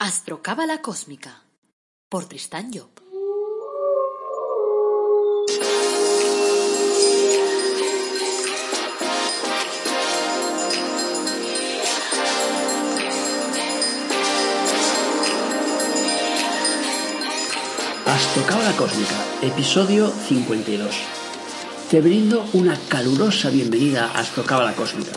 [0.00, 1.42] Astrocábala Cósmica
[2.08, 2.88] por Tristán Job.
[18.06, 20.94] Astrocábala Cósmica, episodio 52.
[21.90, 25.10] Te brindo una calurosa bienvenida a Astrocábala Cósmica,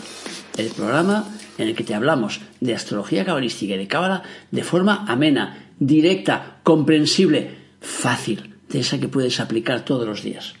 [0.56, 1.24] el programa
[1.58, 6.60] en el que te hablamos de astrología cabalística y de cábala de forma amena, directa,
[6.62, 7.50] comprensible,
[7.80, 10.54] fácil, de esa que puedes aplicar todos los días.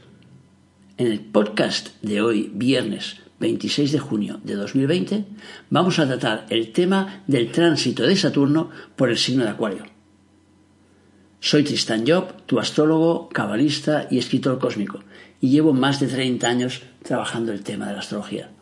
[0.98, 5.24] En el podcast de hoy, viernes 26 de junio de 2020,
[5.70, 9.84] vamos a tratar el tema del tránsito de Saturno por el signo de Acuario.
[11.40, 15.00] Soy Tristan Job, tu astrólogo, cabalista y escritor cósmico,
[15.40, 18.52] y llevo más de 30 años trabajando el tema de la astrología.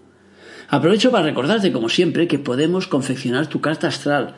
[0.70, 4.37] Aprovecho para recordarte, como siempre, que podemos confeccionar tu carta astral.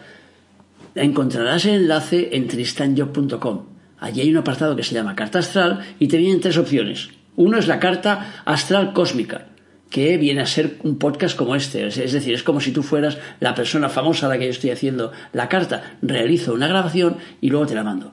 [0.95, 3.67] Encontrarás el enlace en tristanjob.com.
[3.99, 7.11] Allí hay un apartado que se llama Carta Astral y te vienen tres opciones.
[7.37, 9.49] Uno es la carta astral cósmica,
[9.91, 11.87] que viene a ser un podcast como este.
[11.87, 14.71] Es decir, es como si tú fueras la persona famosa a la que yo estoy
[14.71, 15.99] haciendo la carta.
[16.01, 18.13] Realizo una grabación y luego te la mando.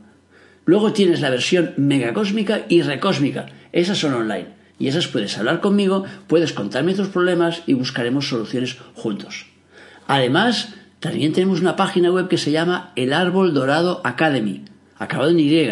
[0.66, 3.46] Luego tienes la versión megacósmica y recósmica.
[3.72, 8.78] Esas son online y esas puedes hablar conmigo, puedes contarme tus problemas y buscaremos soluciones
[8.96, 9.48] juntos.
[10.08, 14.66] Además, también tenemos una página web que se llama El Árbol Dorado Academy,
[14.98, 15.70] acabado en Y,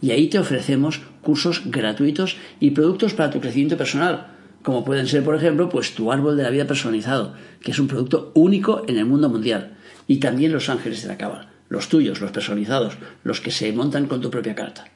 [0.00, 4.28] y ahí te ofrecemos cursos gratuitos y productos para tu crecimiento personal,
[4.62, 7.88] como pueden ser, por ejemplo, pues tu árbol de la vida personalizado, que es un
[7.88, 12.20] producto único en el mundo mundial, y también los ángeles de la cábala, los tuyos,
[12.20, 14.86] los personalizados, los que se montan con tu propia carta.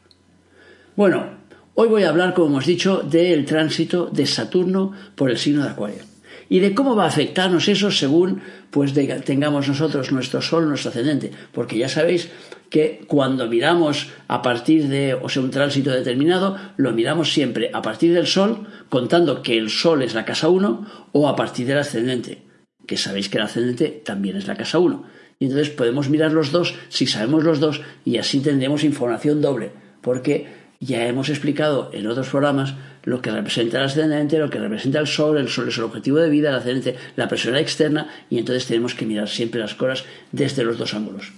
[0.96, 1.38] Bueno,
[1.74, 5.70] Hoy voy a hablar, como hemos dicho, del tránsito de Saturno por el signo de
[5.70, 6.04] Acuario.
[6.50, 8.92] Y de cómo va a afectarnos eso según pues
[9.24, 12.28] tengamos nosotros nuestro sol, nuestro ascendente, porque ya sabéis
[12.68, 17.80] que cuando miramos a partir de, o sea, un tránsito determinado, lo miramos siempre a
[17.80, 21.78] partir del sol, contando que el sol es la casa 1 o a partir del
[21.78, 22.42] ascendente,
[22.86, 25.04] que sabéis que el ascendente también es la casa 1.
[25.38, 29.72] Y entonces podemos mirar los dos si sabemos los dos y así tendremos información doble,
[30.02, 34.98] porque ya hemos explicado en otros programas lo que representa el ascendente, lo que representa
[34.98, 38.38] el sol, el sol es el objetivo de vida, el ascendente, la persona externa, y
[38.38, 41.32] entonces tenemos que mirar siempre las cosas desde los dos ángulos.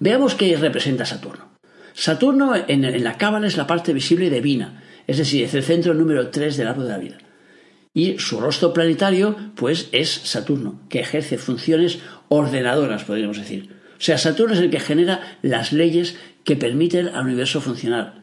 [0.00, 1.50] Veamos qué representa Saturno.
[1.94, 6.28] Saturno en, la cábala es la parte visible divina, es decir, es el centro número
[6.28, 7.18] 3 del árbol de la vida.
[7.94, 13.70] Y su rostro planetario, pues, es Saturno, que ejerce funciones ordenadoras, podríamos decir.
[13.92, 18.15] O sea, Saturno es el que genera las leyes que permiten al universo funcionar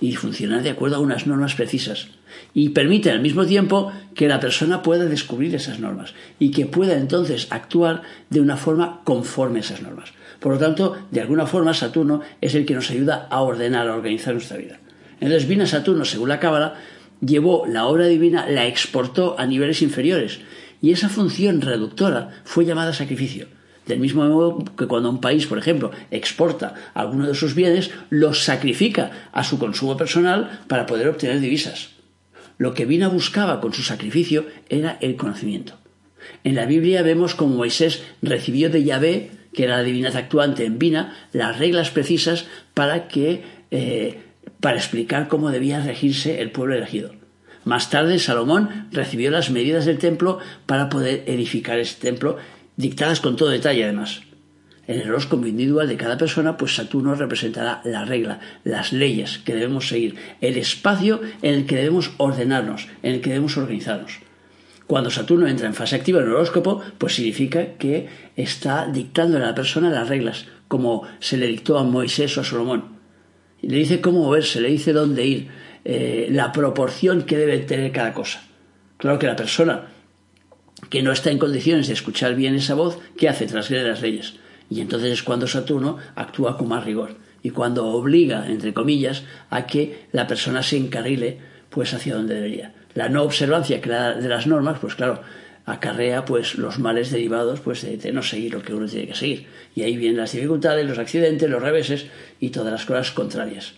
[0.00, 2.08] y funcionar de acuerdo a unas normas precisas.
[2.52, 6.96] Y permite al mismo tiempo que la persona pueda descubrir esas normas y que pueda
[6.96, 10.12] entonces actuar de una forma conforme a esas normas.
[10.40, 13.94] Por lo tanto, de alguna forma Saturno es el que nos ayuda a ordenar, a
[13.94, 14.80] organizar nuestra vida.
[15.18, 16.74] Entonces vino Saturno, según la Cábala,
[17.20, 20.40] llevó la obra divina, la exportó a niveles inferiores
[20.82, 23.48] y esa función reductora fue llamada sacrificio.
[23.86, 28.42] Del mismo modo que cuando un país, por ejemplo, exporta alguno de sus bienes, los
[28.42, 31.90] sacrifica a su consumo personal para poder obtener divisas.
[32.58, 35.74] Lo que Vina buscaba con su sacrificio era el conocimiento.
[36.42, 40.78] En la Biblia vemos cómo Moisés recibió de Yahvé, que era la divinidad actuante en
[40.78, 44.20] Vina, las reglas precisas para que eh,
[44.60, 47.12] para explicar cómo debía regirse el pueblo elegido.
[47.64, 52.36] Más tarde Salomón recibió las medidas del templo para poder edificar ese templo
[52.76, 54.22] dictadas con todo detalle además.
[54.86, 59.54] En el horóscopo individual de cada persona, pues Saturno representará la regla, las leyes que
[59.54, 64.20] debemos seguir, el espacio en el que debemos ordenarnos, en el que debemos organizarnos.
[64.86, 69.40] Cuando Saturno entra en fase activa en el horóscopo, pues significa que está dictando a
[69.40, 72.96] la persona las reglas, como se le dictó a Moisés o a Salomón.
[73.62, 75.48] le dice cómo moverse, le dice dónde ir,
[75.84, 78.42] eh, la proporción que debe tener cada cosa.
[78.98, 79.88] Claro que la persona
[80.88, 83.46] que no está en condiciones de escuchar bien esa voz, ¿qué hace?
[83.46, 84.34] Transgrede las leyes.
[84.70, 89.66] Y entonces es cuando Saturno actúa con más rigor y cuando obliga, entre comillas, a
[89.66, 91.38] que la persona se encarrile
[91.70, 92.74] pues hacia donde debería.
[92.94, 95.20] La no observancia de las normas, pues claro,
[95.66, 99.46] acarrea pues los males derivados pues de, no seguir lo que uno tiene que seguir.
[99.74, 102.06] Y ahí vienen las dificultades, los accidentes, los reveses
[102.40, 103.74] y todas las cosas contrarias.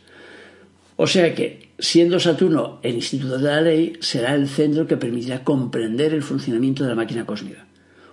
[1.00, 5.45] O sea que, siendo Saturno el instituto de la ley, será el centro que permitirá
[5.45, 7.67] comprender el funcionamiento de la máquina cósmica.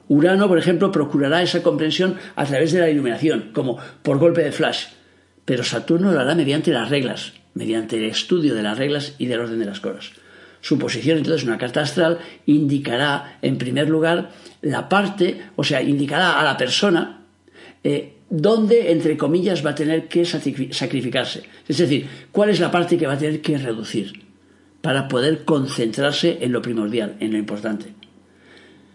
[0.08, 4.52] Urano, por ejemplo, procurará esa comprensión a través de la iluminación, como por golpe de
[4.52, 4.86] flash.
[5.46, 9.40] Pero Saturno lo hará mediante las reglas, mediante el estudio de las reglas y del
[9.40, 10.12] orden de las cosas.
[10.62, 14.30] Su posición, entonces, en una carta astral indicará, en primer lugar,
[14.62, 17.26] la parte, o sea, indicará a la persona
[17.84, 21.44] eh, dónde, entre comillas, va a tener que sacrificarse.
[21.68, 24.24] Es decir, cuál es la parte que va a tener que reducir
[24.82, 27.94] para poder concentrarse en lo primordial, en lo importante.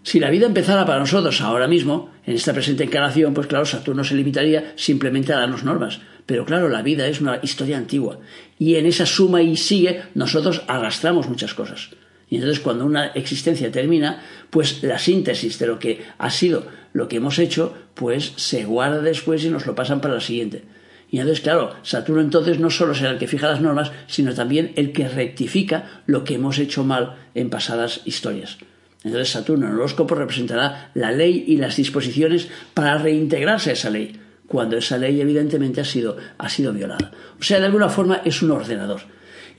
[0.02, 4.02] Si la vida empezara para nosotros ahora mismo, en esta presente encarnación, pues claro, Saturno
[4.02, 6.00] se limitaría simplemente a darnos normas.
[6.24, 8.18] Pero claro, la vida es una historia antigua.
[8.58, 11.90] Y en esa suma y sigue, nosotros arrastramos muchas cosas.
[12.30, 17.08] Y entonces cuando una existencia termina, pues la síntesis de lo que ha sido lo
[17.08, 20.64] que hemos hecho, pues se guarda después y nos lo pasan para la siguiente.
[21.10, 24.72] Y entonces, claro, Saturno entonces no solo será el que fija las normas, sino también
[24.76, 28.58] el que rectifica lo que hemos hecho mal en pasadas historias.
[29.02, 33.90] Entonces Saturno en el horóscopo representará la ley y las disposiciones para reintegrarse a esa
[33.90, 37.10] ley, cuando esa ley evidentemente ha sido, ha sido violada.
[37.40, 39.00] O sea, de alguna forma es un ordenador.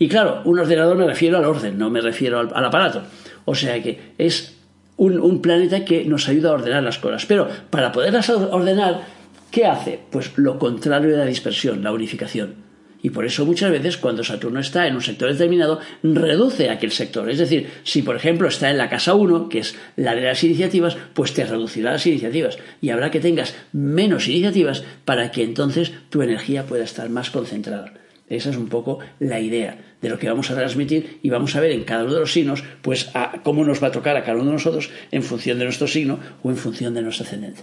[0.01, 3.03] Y claro, un ordenador me refiero al orden, no me refiero al, aparato.
[3.45, 4.57] O sea que es
[4.97, 7.27] un, un, planeta que nos ayuda a ordenar las cosas.
[7.27, 9.03] Pero para poderlas ordenar,
[9.51, 9.99] ¿qué hace?
[10.09, 12.55] Pues lo contrario de la dispersión, la unificación.
[13.03, 17.29] Y por eso muchas veces cuando Saturno está en un sector determinado, reduce aquel sector.
[17.29, 20.43] Es decir, si por ejemplo está en la casa 1, que es la de las
[20.43, 22.57] iniciativas, pues te reducirá las iniciativas.
[22.81, 27.93] Y habrá que tengas menos iniciativas para que entonces tu energía pueda estar más concentrada.
[28.31, 31.59] Esa es un poco la idea de lo que vamos a transmitir y vamos a
[31.59, 33.11] ver en cada uno de los signos, pues
[33.43, 36.17] cómo nos va a tocar a cada uno de nosotros en función de nuestro signo
[36.41, 37.61] o en función de nuestro ascendente.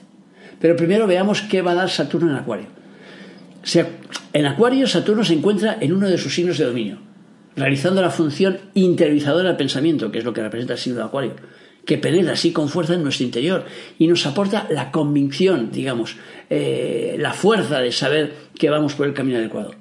[0.61, 2.67] Pero primero veamos qué va a dar Saturno en Acuario.
[4.35, 6.99] En Acuario, Saturno se encuentra en uno de sus signos de dominio,
[7.57, 11.35] realizando la función interiorizadora del pensamiento, que es lo que representa el signo de Acuario,
[11.87, 13.65] que penetra así con fuerza en nuestro interior
[13.99, 16.17] y nos aporta la convicción, digamos,
[16.51, 19.75] eh, la fuerza de saber que vamos por el camino adecuado.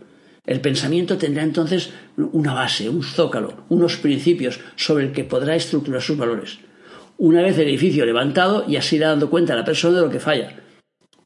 [0.47, 6.01] El pensamiento tendrá entonces una base, un zócalo, unos principios sobre el que podrá estructurar
[6.01, 6.57] sus valores.
[7.17, 10.09] Una vez el edificio levantado, ya se irá dando cuenta a la persona de lo
[10.09, 10.55] que falla.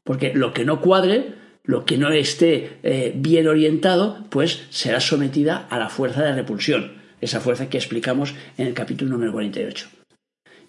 [0.04, 5.66] Porque lo que no cuadre lo que no esté eh, bien orientado, pues será sometida
[5.70, 9.88] a la fuerza de repulsión, esa fuerza que explicamos en el capítulo número 48.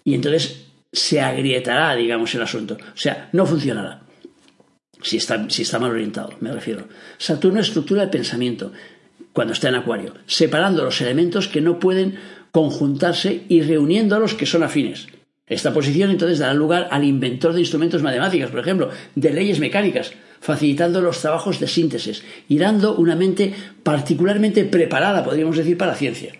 [0.04, 2.74] Y entonces se agrietará, digamos, el asunto.
[2.74, 4.02] O sea, no funcionará.
[5.04, 6.88] Si está, si está mal orientado, me refiero.
[7.18, 8.72] Saturno estructura el pensamiento
[9.34, 12.14] cuando está en Acuario, separando los elementos que no pueden
[12.52, 15.08] conjuntarse y reuniendo los que son afines.
[15.46, 20.14] Esta posición entonces dará lugar al inventor de instrumentos matemáticos, por ejemplo, de leyes mecánicas,
[20.40, 23.52] facilitando los trabajos de síntesis y dando una mente
[23.82, 26.32] particularmente preparada, podríamos decir, para la ciencia.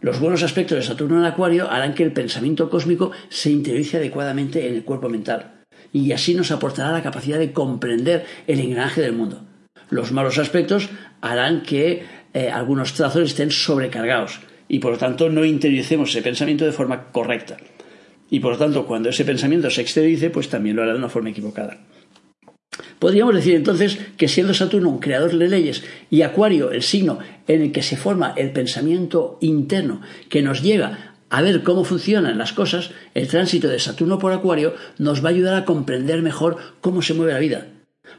[0.00, 4.66] Los buenos aspectos de Saturno en Acuario harán que el pensamiento cósmico se interiorice adecuadamente
[4.66, 5.57] en el cuerpo mental
[5.98, 9.42] y así nos aportará la capacidad de comprender el engranaje del mundo.
[9.90, 10.88] Los malos aspectos
[11.20, 12.04] harán que
[12.34, 17.10] eh, algunos trazos estén sobrecargados y por lo tanto no interioricemos ese pensamiento de forma
[17.10, 17.56] correcta.
[18.30, 21.08] Y por lo tanto, cuando ese pensamiento se exteriorice, pues también lo hará de una
[21.08, 21.78] forma equivocada.
[22.98, 27.62] Podríamos decir entonces que siendo Saturno un creador de leyes y Acuario el signo en
[27.62, 32.52] el que se forma el pensamiento interno que nos lleva a ver cómo funcionan las
[32.52, 37.02] cosas, el tránsito de Saturno por Acuario nos va a ayudar a comprender mejor cómo
[37.02, 37.66] se mueve la vida.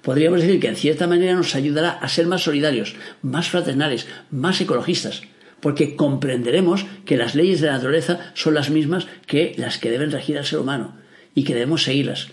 [0.01, 4.61] Podríamos decir que en cierta manera nos ayudará a ser más solidarios, más fraternales, más
[4.61, 5.23] ecologistas,
[5.59, 10.11] porque comprenderemos que las leyes de la naturaleza son las mismas que las que deben
[10.11, 10.95] regir al ser humano
[11.33, 12.29] y que debemos seguirlas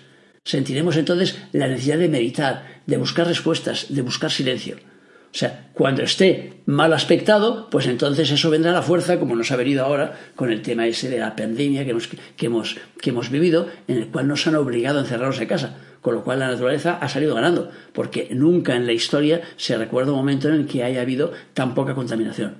[0.46, 4.76] sentiremos entonces la necesidad de meditar, de buscar respuestas, de buscar silencio.
[5.36, 9.52] O sea, cuando esté mal aspectado, pues entonces eso vendrá a la fuerza, como nos
[9.52, 13.10] ha venido ahora con el tema ese de la pandemia que hemos, que hemos, que
[13.10, 15.76] hemos vivido, en el cual nos han obligado a encerrarnos en casa.
[16.00, 20.12] Con lo cual la naturaleza ha salido ganando, porque nunca en la historia se recuerda
[20.12, 22.54] un momento en el que haya habido tan poca contaminación.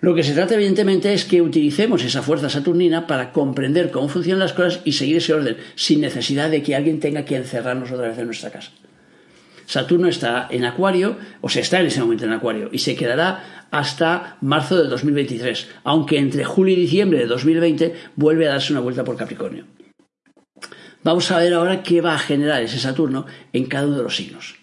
[0.00, 4.38] Lo que se trata, evidentemente, es que utilicemos esa fuerza saturnina para comprender cómo funcionan
[4.38, 8.06] las cosas y seguir ese orden, sin necesidad de que alguien tenga que encerrarnos otra
[8.06, 8.70] vez en nuestra casa.
[9.68, 13.66] Saturno está en Acuario, o sea, está en ese momento en Acuario, y se quedará
[13.70, 18.80] hasta marzo de 2023, aunque entre julio y diciembre de 2020 vuelve a darse una
[18.80, 19.66] vuelta por Capricornio.
[21.04, 24.16] Vamos a ver ahora qué va a generar ese Saturno en cada uno de los
[24.16, 24.56] signos.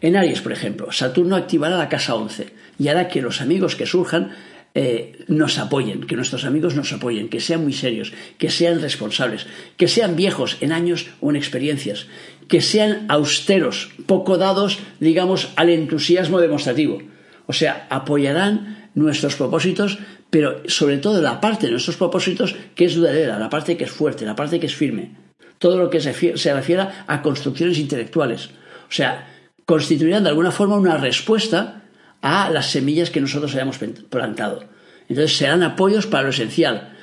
[0.00, 3.86] En Aries, por ejemplo, Saturno activará la casa 11 y hará que los amigos que
[3.86, 4.36] surjan
[4.74, 9.46] eh, nos apoyen, que nuestros amigos nos apoyen, que sean muy serios, que sean responsables,
[9.76, 12.06] que sean viejos en años o en experiencias,
[12.48, 17.00] que sean austeros, poco dados, digamos, al entusiasmo demostrativo.
[17.46, 19.98] O sea, apoyarán nuestros propósitos,
[20.30, 23.90] pero sobre todo la parte de nuestros propósitos que es duradera, la parte que es
[23.92, 25.12] fuerte, la parte que es firme.
[25.58, 28.50] Todo lo que se, se refiera a construcciones intelectuales.
[28.88, 29.28] O sea,
[29.64, 31.83] constituirán de alguna forma una respuesta
[32.24, 33.78] a las semillas que nosotros hayamos
[34.08, 34.64] plantado.
[35.10, 36.96] Entonces serán apoyos para lo esencial,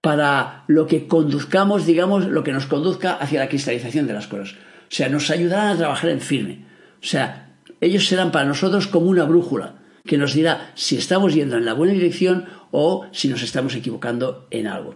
[0.00, 4.52] para lo que conduzcamos, digamos, lo que nos conduzca hacia la cristalización de las cosas.
[4.52, 6.64] O sea, nos ayudarán a trabajar en firme.
[7.02, 9.74] O sea, ellos serán para nosotros como una brújula
[10.06, 14.46] que nos dirá si estamos yendo en la buena dirección o si nos estamos equivocando
[14.52, 14.94] en algo.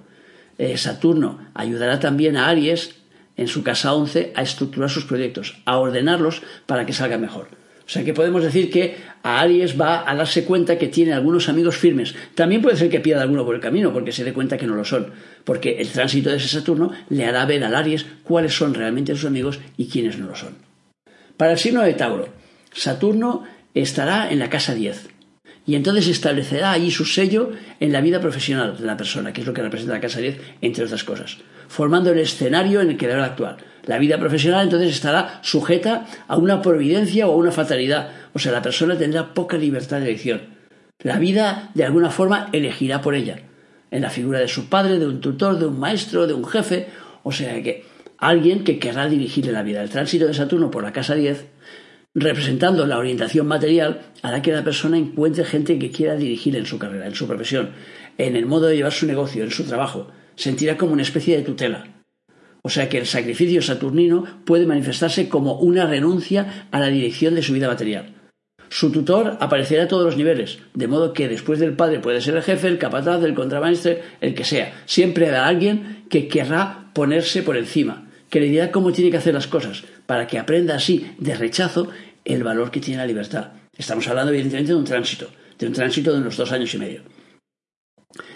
[0.59, 2.95] Eh, Saturno ayudará también a Aries
[3.37, 7.49] en su casa 11 a estructurar sus proyectos, a ordenarlos para que salgan mejor.
[7.92, 11.76] Sea que podemos decir que a Aries va a darse cuenta que tiene algunos amigos
[11.76, 12.14] firmes.
[12.34, 14.75] También puede ser que pierda alguno por el camino porque se dé cuenta que no
[14.75, 15.12] lo son.
[15.44, 19.26] Porque el tránsito de ese Saturno le hará ver al Aries cuáles son realmente sus
[19.26, 20.54] amigos y quiénes no lo son.
[21.37, 22.30] Para el signo de Tauro,
[22.72, 23.44] Saturno
[23.75, 25.11] estará en la casa 10
[25.66, 29.46] y entonces establecerá allí su sello en la vida profesional de la persona, que es
[29.46, 31.37] lo que representa la casa 10, entre otras cosas,
[31.73, 33.57] formando el escenario en el que debe actuar.
[33.87, 38.52] La vida profesional entonces estará sujeta a una providencia o a una fatalidad, o sea,
[38.52, 40.43] la persona tendrá poca libertad de elección.
[41.00, 43.38] La vida, de alguna forma, elegirá por ella,
[43.91, 46.88] en la figura de su padre, de un tutor, de un maestro, de un jefe,
[47.23, 47.87] o sea que
[48.19, 49.83] alguien que querrá dirigirle la vida.
[49.83, 51.47] El tránsito de Saturno por la casa 10
[52.14, 56.79] representando la orientación material, hará que la persona encuentre gente que quiera dirigir en su
[56.79, 57.71] carrera, en su profesión,
[58.19, 60.09] en el modo de llevar su negocio, en su trabajo.
[60.37, 61.87] Sentirá como una especie de tutela.
[62.62, 67.43] O sea que el sacrificio saturnino puede manifestarse como una renuncia a la dirección de
[67.43, 68.15] su vida material.
[68.69, 72.37] Su tutor aparecerá a todos los niveles, de modo que después del padre puede ser
[72.37, 74.83] el jefe, el capataz, el contramaestre, el que sea.
[74.87, 79.35] Siempre habrá alguien que querrá ponerse por encima, que le dirá cómo tiene que hacer
[79.35, 81.91] las cosas, para que aprenda así de rechazo
[82.25, 83.53] el valor que tiene la libertad.
[83.77, 87.03] Estamos hablando evidentemente de un tránsito, de un tránsito de unos dos años y medio.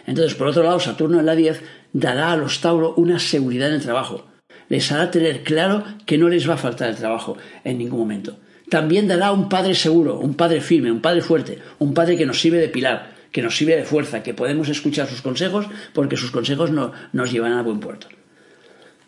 [0.07, 1.63] Entonces, por otro lado, Saturno en la 10
[1.97, 4.27] dará a los Tauro una seguridad en el trabajo.
[4.69, 8.39] Les hará tener claro que no les va a faltar el trabajo en ningún momento.
[8.69, 12.39] También dará un padre seguro, un padre firme, un padre fuerte, un padre que nos
[12.39, 16.31] sirve de pilar, que nos sirve de fuerza, que podemos escuchar sus consejos porque sus
[16.31, 18.09] consejos no, nos llevan a buen puerto.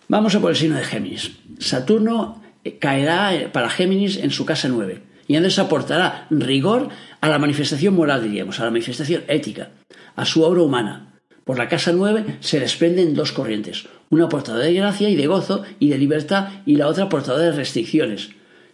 [0.08, 1.32] Vamos a por el signo de Géminis.
[1.58, 6.88] Saturno eh, caerá eh, para Géminis en su casa 9 y entonces aportará rigor
[7.20, 9.72] a la manifestación moral, diríamos, a la manifestación ética,
[10.16, 11.07] a su obra humana.
[11.48, 15.62] Por la casa 9 se desprenden dos corrientes, una portadora de gracia y de gozo
[15.78, 18.32] y de libertad y la otra portadora de restricciones,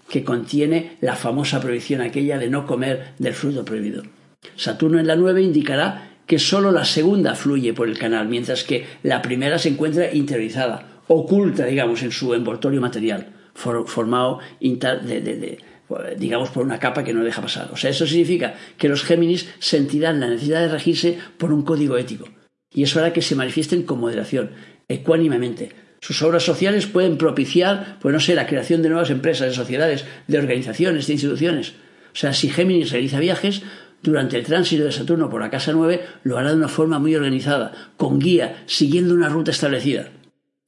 [0.08, 4.02] que contiene la famosa prohibición aquella de no comer del fruto prohibido.
[4.56, 8.84] Saturno en la 9 indicará que sólo la segunda fluye por el canal, mientras que
[9.04, 14.40] la primera se encuentra interiorizada, oculta, digamos, en su envoltorio material, formado
[16.18, 17.70] digamos, por una capa que no deja pasar.
[17.72, 21.96] O sea, eso significa que los Géminis sentirán la necesidad de regirse por un código
[21.96, 22.26] ético.
[22.74, 24.50] Y eso hará que se manifiesten con moderación,
[24.88, 25.72] ecuánimemente.
[26.00, 30.04] Sus obras sociales pueden propiciar, pues no sé, la creación de nuevas empresas, de sociedades,
[30.26, 31.70] de organizaciones, de instituciones.
[32.12, 33.62] O sea, si Géminis realiza viajes,
[34.02, 37.14] durante el tránsito de Saturno por la casa 9 lo hará de una forma muy
[37.14, 40.10] organizada, con guía, siguiendo una ruta establecida.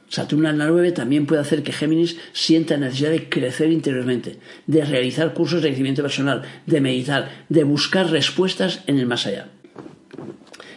[0.08, 4.84] Saturno en la 9 también puede hacer que Géminis sienta necesidad de crecer interiormente, de
[4.84, 9.48] realizar cursos de crecimiento personal, de meditar, de buscar respuestas en el más allá.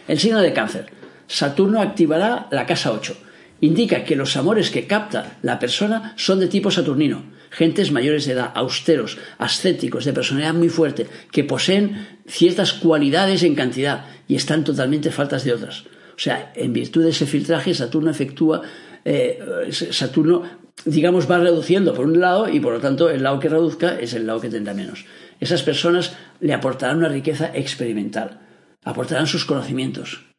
[0.06, 0.99] El signo de cáncer.
[1.30, 3.16] Saturno activará la casa 8.
[3.60, 7.22] Indica que los amores que capta la persona son de tipo saturnino.
[7.50, 13.54] Gentes mayores de edad, austeros, ascéticos, de personalidad muy fuerte, que poseen ciertas cualidades en
[13.54, 15.82] cantidad y están totalmente faltas de otras.
[15.82, 18.62] O sea, en virtud de ese filtraje, Saturno efectúa
[19.04, 19.38] eh,
[19.70, 20.42] Saturno,
[20.84, 24.14] digamos, va reduciendo por un lado y por lo tanto el lado que reduzca es
[24.14, 25.06] el lado que tendrá menos.
[25.38, 28.40] Esas personas le aportarán una riqueza experimental,
[28.82, 30.29] aportarán sus conocimientos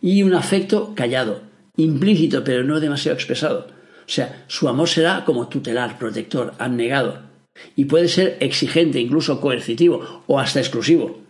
[0.00, 1.42] y un afecto callado,
[1.76, 3.68] implícito pero no demasiado expresado.
[4.06, 7.26] O sea, su amor será como tutelar, protector, abnegado
[7.74, 11.20] y puede ser exigente, incluso coercitivo o hasta exclusivo.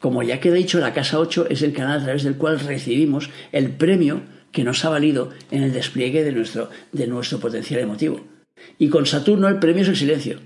[0.00, 3.30] Como ya queda dicho, la casa 8 es el canal a través del cual recibimos
[3.52, 8.20] el premio que nos ha valido en el despliegue de nuestro, de nuestro potencial emotivo.
[8.78, 10.40] Y con Saturno el premio es el silencio,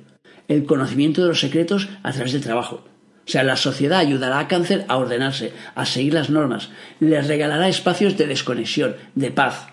[0.48, 2.84] el conocimiento de los secretos a través del trabajo.
[3.26, 7.68] O sea, la sociedad ayudará a cáncer a ordenarse, a seguir las normas, le regalará
[7.68, 9.68] espacios de desconexión, de paz.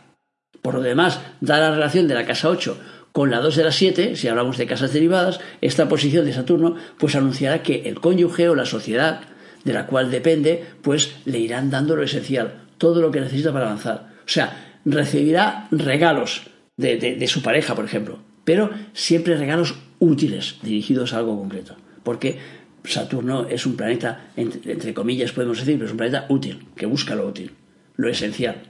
[0.62, 2.80] Por lo demás, da la relación de la casa 8
[3.14, 6.76] con la 2 de la 7, si hablamos de casas derivadas, esta posición de Saturno
[6.98, 9.22] pues anunciará que el cónyuge o la sociedad
[9.64, 13.68] de la cual depende, pues le irán dando lo esencial, todo lo que necesita para
[13.68, 14.10] avanzar.
[14.26, 21.20] O sea, recibirá regalos de, su pareja, por ejemplo, pero siempre regalos útiles, dirigidos a
[21.20, 21.76] algo concreto.
[22.04, 22.40] Porque
[22.86, 27.16] Saturno es un planeta, entre, comillas podemos decir, pero es un planeta útil, que busca
[27.16, 27.52] lo útil,
[27.96, 28.64] lo esencial.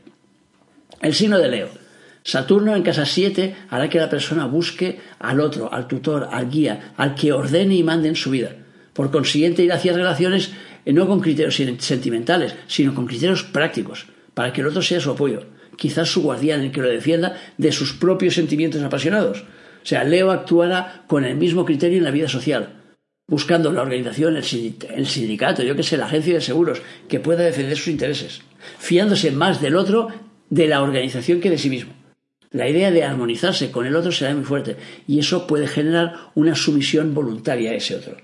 [1.01, 1.69] El signo de Leo.
[2.23, 6.93] Saturno en casa 7 hará que la persona busque al otro, al tutor, al guía,
[6.95, 8.55] al que ordene y mande en su vida.
[8.93, 10.51] Por consiguiente, ir hacia relaciones
[10.85, 15.11] eh, no con criterios sentimentales, sino con criterios prácticos para que el otro sea su
[15.11, 15.43] apoyo,
[15.75, 19.41] quizás su guardián, el que lo defienda de sus propios sentimientos apasionados.
[19.41, 22.82] O sea, Leo actuará con el mismo criterio en la vida social,
[23.33, 27.75] buscando la organización, el sindicato, yo que sé, la agencia de seguros, que pueda defender
[27.75, 28.43] sus intereses,
[28.77, 30.09] fiándose más del otro
[30.51, 31.93] de la organización que de sí mismo.
[32.51, 36.53] La idea de armonizarse con el otro será muy fuerte y eso puede generar una
[36.53, 38.17] sumisión voluntaria a ese otro.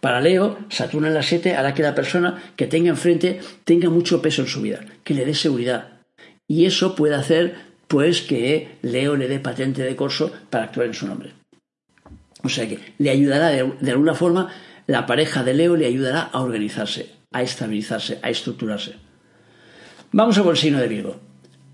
[0.00, 4.22] Para Leo, Saturno en la 7 hará que la persona que tenga enfrente tenga mucho
[4.22, 6.00] peso en su vida, que le dé seguridad.
[6.46, 7.54] Y eso puede hacer
[7.86, 11.37] pues que Leo le dé patente de corso para actuar en su nombre.
[12.48, 14.48] O sea que le ayudará de, alguna forma,
[14.86, 18.94] la pareja de Leo le ayudará a organizarse, a estabilizarse, a estructurarse.
[20.12, 21.20] Vamos a por el signo de Virgo.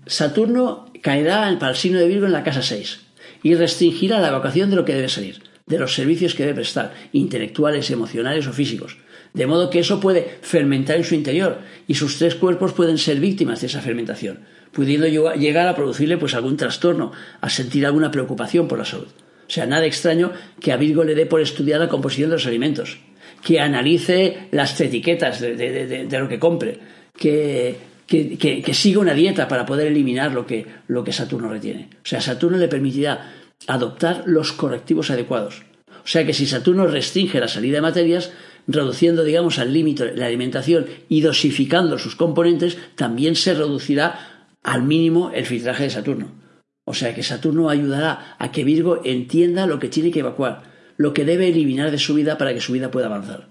[0.05, 2.99] Saturno caerá para el signo de Virgo en la casa 6
[3.41, 6.93] y restringirá la evacuación de lo que debe salir, de los servicios que debe prestar,
[7.13, 8.97] intelectuales, emocionales o físicos.
[9.33, 13.21] De modo que eso puede fermentar en su interior y sus tres cuerpos pueden ser
[13.21, 14.41] víctimas de esa fermentación,
[14.73, 19.07] pudiendo llegar a producirle pues algún trastorno, a sentir alguna preocupación por la salud.
[19.47, 22.47] O sea, nada extraño que a Virgo le dé por estudiar la composición de los
[22.47, 22.97] alimentos,
[23.43, 26.79] que analice las etiquetas de lo que compre,
[27.17, 27.75] que
[28.05, 31.89] que, siga una dieta para poder eliminar lo que, lo que Saturno retiene.
[32.03, 33.33] O sea, Saturno le permitirá
[33.67, 35.63] adoptar los correctivos adecuados.
[36.03, 38.31] O sea que si Saturno restringe la salida de materias,
[38.67, 45.31] reduciendo, digamos, al límite la alimentación y dosificando sus componentes, también se reducirá al mínimo
[45.33, 46.44] el filtraje de Saturno.
[46.85, 50.63] O sea que Saturno ayudará a que Virgo entienda lo que tiene que evacuar,
[50.97, 53.47] lo que debe eliminar de su vida para que su vida pueda avanzar.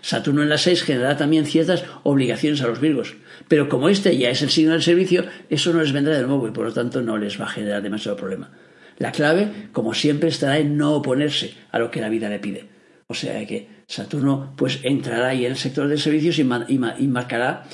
[0.00, 3.16] Saturno en la 6 generará también ciertas obligaciones a los Virgos,
[3.48, 6.46] pero como este ya es el signo del servicio, eso no les vendrá de nuevo
[6.48, 8.50] y por lo tanto no les va a generar demasiado problema.
[8.98, 12.68] La clave, como siempre, estará en no oponerse a lo que la vida le pide.
[13.06, 17.64] O sea que Saturno pues entrará ahí en el sector de servicios y, marcará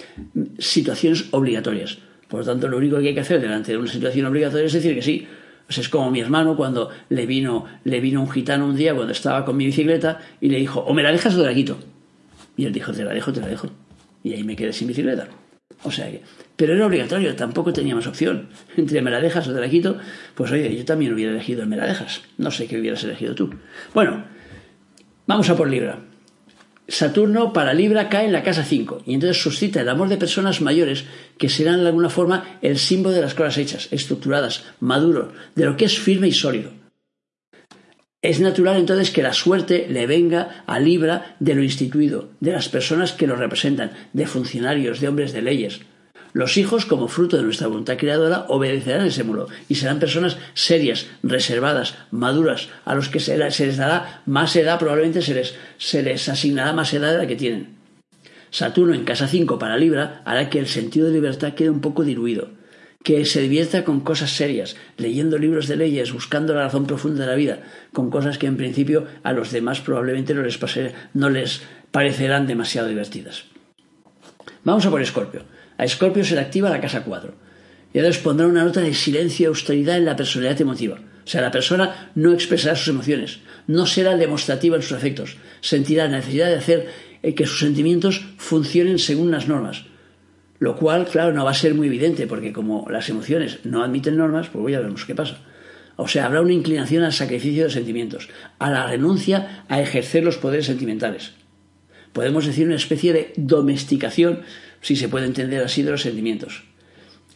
[0.58, 1.98] situaciones obligatorias.
[2.34, 4.72] Por lo tanto, lo único que hay que hacer delante de una situación obligatoria es
[4.72, 5.24] decir que sí.
[5.68, 9.44] Es como mi hermano cuando le vino, le vino un gitano un día cuando estaba
[9.44, 11.78] con mi bicicleta y le dijo, o me la dejas o te la quito.
[12.56, 13.68] Y él dijo, te la dejo, te la dejo.
[14.24, 15.28] Y ahí me quedé sin bicicleta.
[15.84, 16.22] O sea que,
[16.56, 18.48] pero era obligatorio, tampoco tenía más opción.
[18.76, 19.96] Entre me la dejas o te la quito,
[20.34, 22.22] pues oye, yo también hubiera elegido el me la dejas.
[22.36, 23.54] No sé qué hubieras elegido tú.
[23.94, 24.24] Bueno,
[25.28, 26.00] vamos a por Libra.
[26.86, 30.60] Saturno para Libra cae en la casa 5 y entonces suscita el amor de personas
[30.60, 31.04] mayores
[31.38, 35.76] que serán de alguna forma el símbolo de las cosas hechas, estructuradas, maduro, de lo
[35.76, 36.72] que es firme y sólido.
[38.20, 42.68] Es natural entonces que la suerte le venga a Libra de lo instituido, de las
[42.68, 45.80] personas que lo representan, de funcionarios, de hombres de leyes.
[46.34, 51.06] Los hijos, como fruto de nuestra voluntad creadora, obedecerán ese mulo y serán personas serias,
[51.22, 56.28] reservadas, maduras, a los que se, les dará más edad, probablemente se les, se les
[56.28, 57.76] asignará más edad de la que tienen.
[58.50, 62.02] Saturno en casa 5 para Libra hará que el sentido de libertad quede un poco
[62.02, 62.48] diluido
[63.04, 67.30] que se divierta con cosas serias, leyendo libros de leyes, buscando la razón profunda de
[67.30, 67.58] la vida,
[67.92, 70.58] con cosas que en principio a los demás probablemente no les,
[71.12, 73.44] no les parecerán demasiado divertidas.
[74.64, 75.42] Vamos a por Escorpio.
[75.78, 77.34] A Escorpio se le activa la casa 4.
[77.92, 81.00] Y entonces pondrá una nota de silencio y austeridad en la personalidad emotiva.
[81.24, 86.04] O sea, la persona no expresará sus emociones, no será demostrativa en sus afectos, sentirá
[86.04, 86.88] la necesidad de hacer
[87.22, 89.84] eh, que sus sentimientos funcionen según las normas,
[90.58, 94.16] lo cual, claro, no va a ser muy evidente, porque como las emociones no admiten
[94.16, 95.38] normas, pues ya veremos qué pasa.
[95.96, 100.36] O sea, habrá una inclinación al sacrificio de sentimientos, a la renuncia a ejercer los
[100.36, 101.32] poderes sentimentales.
[102.12, 104.40] Podemos decir una especie de domesticación,
[104.84, 106.64] si se puede entender así, de los sentimientos.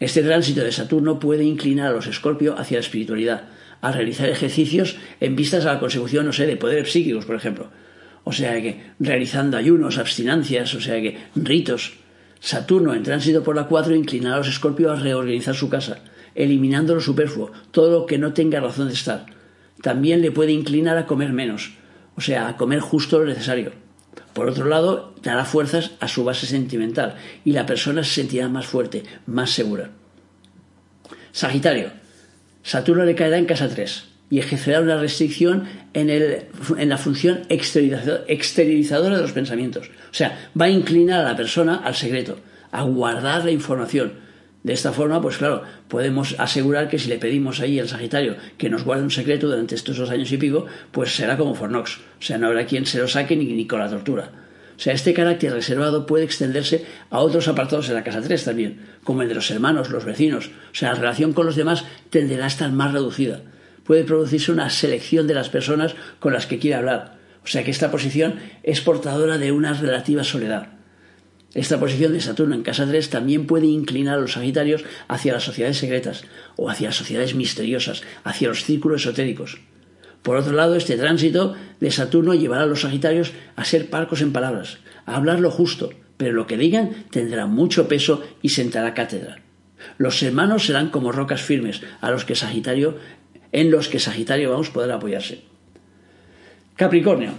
[0.00, 3.48] Este tránsito de Saturno puede inclinar a los Escorpio hacia la espiritualidad,
[3.80, 7.70] a realizar ejercicios en vistas a la consecución, no sé, de poderes psíquicos, por ejemplo.
[8.24, 11.94] O sea que realizando ayunos, abstinancias, o sea que ritos,
[12.38, 16.00] Saturno, en tránsito por la 4, inclinará a los escorpios a reorganizar su casa,
[16.34, 19.24] eliminando lo superfluo, todo lo que no tenga razón de estar.
[19.80, 21.72] También le puede inclinar a comer menos,
[22.14, 23.87] o sea, a comer justo lo necesario.
[24.38, 28.66] Por otro lado, dará fuerzas a su base sentimental y la persona se sentirá más
[28.66, 29.90] fuerte, más segura.
[31.32, 31.90] Sagitario.
[32.62, 39.16] Saturno le caerá en casa 3 y ejercerá una restricción en, en la función exteriorizadora
[39.16, 39.88] de los pensamientos.
[39.88, 42.38] O sea, va a inclinar a la persona al secreto,
[42.70, 44.12] a guardar la información.
[44.62, 48.68] De esta forma, pues claro, podemos asegurar que si le pedimos ahí al Sagitario que
[48.68, 51.98] nos guarde un secreto durante estos dos años y pico, pues será como Fornox.
[51.98, 54.30] O sea, no habrá quien se lo saque ni, ni con la tortura.
[54.76, 58.80] O sea, este carácter reservado puede extenderse a otros apartados en la casa 3 también,
[59.04, 60.50] como el de los hermanos, los vecinos.
[60.72, 63.42] O sea, la relación con los demás tenderá a estar más reducida
[63.88, 67.16] puede producirse una selección de las personas con las que quiere hablar.
[67.42, 70.77] O sea que esta posición es portadora de una relativa soledad.
[71.54, 75.44] Esta posición de Saturno en casa 3 también puede inclinar a los Sagitarios hacia las
[75.44, 76.24] sociedades secretas
[76.56, 79.58] o hacia las sociedades misteriosas, hacia los círculos esotéricos.
[80.22, 84.32] Por otro lado, este tránsito de Saturno llevará a los Sagitarios a ser parcos en
[84.32, 89.40] palabras, a hablar lo justo, pero lo que digan tendrá mucho peso y sentará cátedra.
[89.96, 92.98] Los hermanos serán como rocas firmes a los que Sagitario,
[93.52, 95.44] en los que Sagitario vamos a poder apoyarse.
[96.76, 97.32] Capricornio.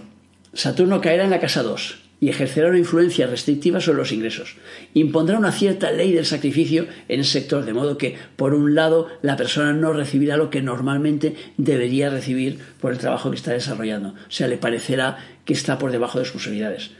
[0.54, 4.56] Saturno caerá en la casa 2 y ejercerá una influencia restrictiva sobre los ingresos.
[4.94, 9.08] Impondrá una cierta ley del sacrificio en el sector, de modo que, por un lado,
[9.22, 14.10] la persona no recibirá lo que normalmente debería recibir por el trabajo que está desarrollando.
[14.10, 16.92] O sea, le parecerá que está por debajo de sus posibilidades.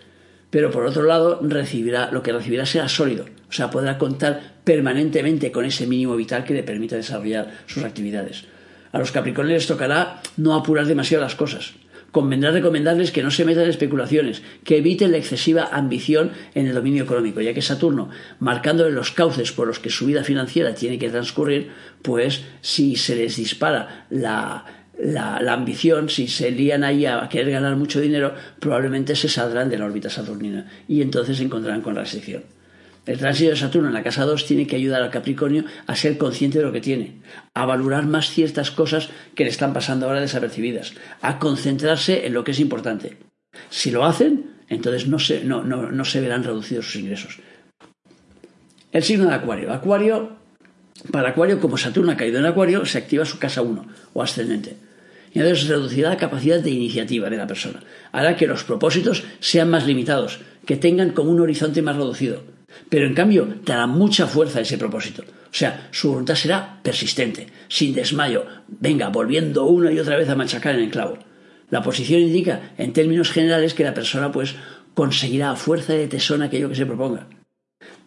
[0.50, 3.26] Pero por otro lado, recibirá, lo que recibirá será sólido.
[3.50, 8.46] O sea, podrá contar permanentemente con ese mínimo vital que le permita desarrollar sus actividades.
[8.92, 11.74] A los Capricornios les tocará no apurar demasiado las cosas
[12.12, 16.76] convendrá recomendarles que no se metan en especulaciones, que eviten la excesiva ambición en el
[16.76, 21.00] dominio económico, ya que Saturno, marcándole los cauces por los que su vida financiera tiene
[21.00, 21.70] que transcurrir,
[22.02, 24.66] pues si se les dispara la,
[25.00, 29.78] la, ambición, si se lían ahí a querer ganar mucho dinero, probablemente se saldrán de
[29.78, 32.44] la órbita saturnina y entonces se encontrarán con restricción.
[33.10, 36.20] El tránsito de Saturno en la casa 2 tiene que ayudar al Capricornio a ser
[36.20, 37.16] consciente de lo que tiene,
[37.56, 40.94] a valorar más ciertas cosas que le están pasando ahora desapercibidas,
[41.24, 43.18] a concentrarse en lo que es importante.
[43.72, 47.40] Si lo hacen, entonces no se, verán reducidos sus ingresos.
[48.92, 49.74] El signo de Acuario.
[49.74, 50.38] Acuario,
[51.12, 54.78] para Acuario, como Saturno ha caído en Acuario, se activa su casa 1 o ascendente.
[55.34, 57.82] Y entonces reducirá la capacidad de iniciativa de la persona.
[58.12, 62.59] Hará que los propósitos sean más limitados, que tengan como un horizonte más reducido
[62.90, 65.24] pero en cambio dará mucha fuerza ese propósito.
[65.52, 70.36] O sea, su voluntad será persistente, sin desmayo, venga, volviendo una y otra vez a
[70.36, 71.18] machacar en el clavo.
[71.70, 74.56] La posición indica, en términos generales, que la persona pues
[74.94, 77.28] conseguirá a fuerza de tesón aquello que se proponga.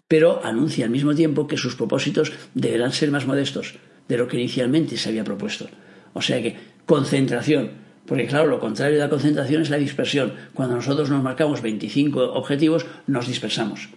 [0.08, 3.76] Pero anuncia al mismo tiempo que sus propósitos deberán ser más modestos
[4.08, 5.68] de lo que inicialmente se había propuesto.
[6.12, 7.70] O sea que concentración,
[8.06, 10.34] porque claro, lo contrario de la concentración es la dispersión.
[10.54, 13.88] Cuando nosotros nos marcamos 25 objetivos, nos dispersamos.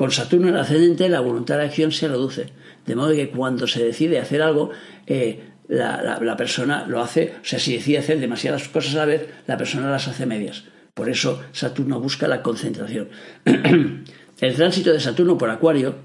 [0.00, 2.46] Con Saturno en ascendente la voluntad de acción se reduce,
[2.86, 4.70] de modo que cuando se decide hacer algo,
[5.06, 9.28] eh, la, persona lo hace, o sea, si decide hacer demasiadas cosas a la vez,
[9.46, 10.64] la persona las hace medias.
[10.94, 13.10] Por eso Saturno busca la concentración.
[13.44, 15.96] el tránsito de Saturno por Acuario,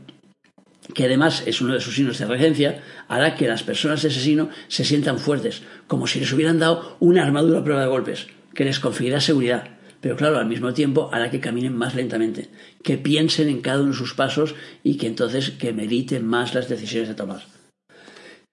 [0.93, 4.19] que además es uno de sus signos de regencia, hará que las personas de ese
[4.19, 8.27] signo se sientan fuertes, como si les hubieran dado una armadura a prueba de golpes,
[8.53, 9.74] que les conferirá seguridad,
[10.05, 12.49] pero claro, al mismo tiempo hará que caminen más lentamente,
[12.83, 16.69] que piensen en cada uno de sus pasos y que entonces que mediten más las
[16.69, 17.41] decisiones de tomar.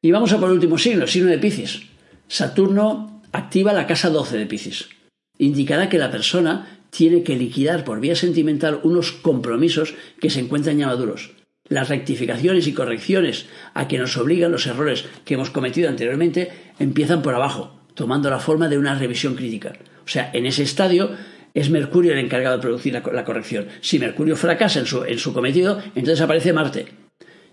[0.01, 1.83] Y vamos a por el último signo, el signo de Piscis.
[2.27, 4.89] Saturno activa la casa 12 de Piscis.
[5.37, 10.79] Indicará que la persona tiene que liquidar por vía sentimental unos compromisos que se encuentran
[10.79, 11.33] ya maduros.
[11.69, 17.21] Las rectificaciones y correcciones a que nos obligan los errores que hemos cometido anteriormente empiezan
[17.21, 19.75] por abajo, tomando la forma de una revisión crítica.
[20.07, 21.11] O sea, en ese estadio
[21.55, 23.67] es Mercurio el encargado de producir la, corrección.
[23.81, 26.87] Si Mercurio fracasa en su, en su cometido, entonces aparece Marte.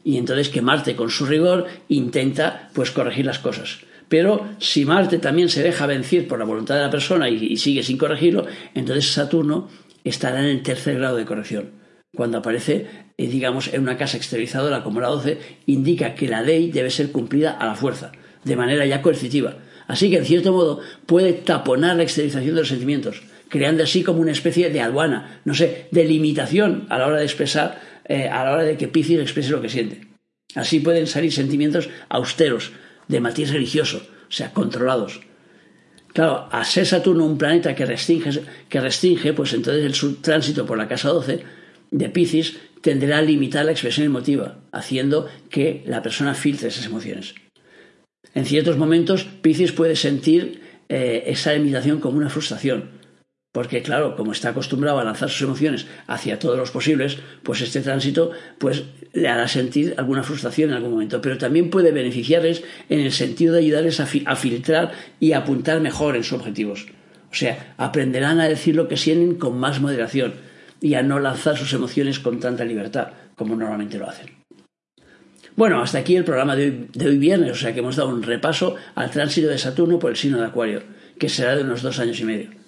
[0.04, 3.80] Y entonces que Marte con su rigor intenta pues corregir las cosas.
[4.08, 7.84] Pero si Marte también se deja vencer por la voluntad de la persona y, sigue
[7.84, 9.68] sin corregirlo, entonces Saturno
[10.04, 11.72] estará en el tercer grado de corrección.
[12.16, 16.72] Cuando aparece, eh, digamos, en una casa exteriorizadora como la 12, indica que la ley
[16.72, 18.12] debe ser cumplida a la fuerza,
[18.44, 19.58] de manera ya coercitiva.
[19.88, 24.22] Así que, en cierto modo, puede taponar la exteriorización de los sentimientos creando así como
[24.22, 28.44] una especie de aduana, no sé, de limitación a la hora de expresar, eh, a
[28.44, 30.08] la hora de que Piscis exprese lo que siente.
[30.56, 32.72] Así pueden salir sentimientos austeros,
[33.08, 35.22] de matiz religioso, o sea, controlados.
[36.14, 40.78] Claro, a ser Saturno un planeta que restringe, que restringe pues entonces el tránsito por
[40.78, 41.44] la casa 12
[41.92, 47.36] de Piscis tendrá a limitar la expresión emotiva, haciendo que la persona filtre esas emociones.
[48.34, 52.92] En ciertos momentos, Piscis puede sentir eh, esa limitación como una frustración,
[53.52, 57.82] porque claro, como está acostumbrado a lanzar sus emociones hacia todos los posibles, pues este
[57.82, 58.84] tránsito pues
[59.14, 63.54] le hará sentir alguna frustración en algún momento, pero también puede beneficiarles en el sentido
[63.54, 66.88] de ayudarles a, filtrar y apuntar mejor en sus objetivos.
[67.32, 70.34] O sea, aprenderán a decir lo que sienten con más moderación
[70.80, 74.28] y a no lanzar sus emociones con tanta libertad como normalmente lo hacen.
[75.56, 78.10] Bueno, hasta aquí el programa de hoy, de hoy viernes, o sea que hemos dado
[78.10, 80.84] un repaso al tránsito de Saturno por el signo de Acuario,
[81.18, 82.59] que será de unos dos años y medio.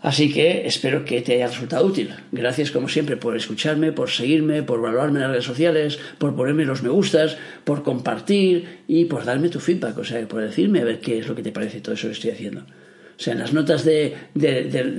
[0.00, 2.14] Así que espero que te haya resultado útil.
[2.30, 6.64] Gracias como siempre por escucharme, por seguirme, por valorarme en las redes sociales, por ponerme
[6.64, 10.84] los me gustas, por compartir y por darme tu feedback, o sea, por decirme a
[10.84, 12.60] ver qué es lo que te parece todo eso que estoy haciendo.
[12.60, 14.14] O sea, en las notas de,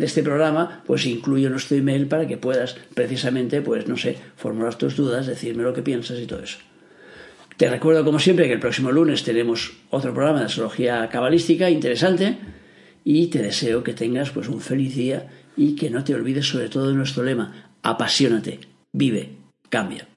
[0.02, 4.98] este programa, pues incluyo nuestro email para que puedas precisamente, pues no sé, formular tus
[4.98, 6.58] dudas, decirme lo que piensas y todo eso.
[7.56, 12.38] Te recuerdo, como siempre, que el próximo lunes tenemos otro programa de astrología cabalística interesante
[13.04, 16.70] y te deseo que tengas pues un feliz día y que no te olvides sobre
[16.70, 18.60] todo de nuestro lema, apasionate,
[18.92, 19.30] vive,
[19.70, 20.08] cambia.